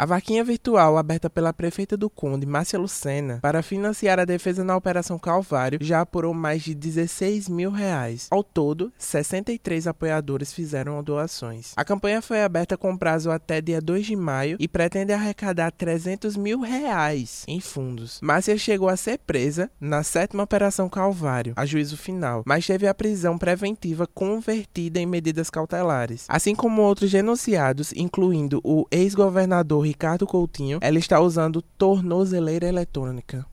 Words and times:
A 0.00 0.06
vaquinha 0.06 0.42
virtual 0.42 0.96
aberta 0.96 1.28
pela 1.28 1.52
prefeita 1.52 1.94
do 1.94 2.08
Conde, 2.08 2.46
Márcia 2.46 2.78
Lucena, 2.78 3.38
para 3.42 3.62
financiar 3.62 4.18
a 4.18 4.24
defesa 4.24 4.64
na 4.64 4.74
Operação 4.74 5.18
Calvário 5.18 5.78
já 5.82 6.00
apurou 6.00 6.32
mais 6.32 6.62
de 6.62 6.74
16 6.74 7.50
mil 7.50 7.70
reais. 7.70 8.26
Ao 8.30 8.42
todo, 8.42 8.90
63 8.96 9.86
apoiadores 9.86 10.54
fizeram 10.54 11.02
doações. 11.02 11.74
A 11.76 11.84
campanha 11.84 12.22
foi 12.22 12.42
aberta 12.42 12.78
com 12.78 12.96
prazo 12.96 13.30
até 13.30 13.60
dia 13.60 13.78
2 13.78 14.06
de 14.06 14.16
maio 14.16 14.56
e 14.58 14.66
pretende 14.66 15.12
arrecadar 15.12 15.70
300 15.70 16.34
mil 16.34 16.60
reais 16.60 17.44
em 17.46 17.60
fundos. 17.60 18.20
Márcia 18.22 18.56
chegou 18.56 18.88
a 18.88 18.96
ser 18.96 19.18
presa 19.18 19.70
na 19.78 20.02
sétima 20.02 20.44
Operação 20.44 20.88
Calvário, 20.88 21.52
a 21.54 21.66
juízo 21.66 21.98
final, 21.98 22.42
mas 22.46 22.66
teve 22.66 22.86
a 22.86 22.94
prisão 22.94 23.36
preventiva 23.36 24.06
convertida 24.06 24.98
em 24.98 25.04
medidas 25.04 25.50
cautelares. 25.50 26.24
Assim 26.26 26.54
como 26.54 26.80
outros 26.80 27.10
denunciados, 27.10 27.92
incluindo 27.92 28.62
o 28.64 28.86
ex-governador 28.90 29.89
Ricardo 29.90 30.24
Coutinho, 30.24 30.78
ela 30.80 31.00
está 31.00 31.18
usando 31.18 31.60
tornozeleira 31.60 32.68
eletrônica. 32.68 33.44